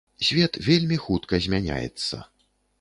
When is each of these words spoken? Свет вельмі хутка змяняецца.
Свет 0.27 0.57
вельмі 0.69 0.97
хутка 1.05 1.43
змяняецца. 1.47 2.15